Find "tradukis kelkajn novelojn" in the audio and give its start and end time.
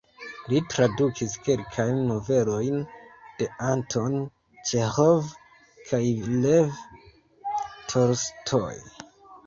0.75-2.81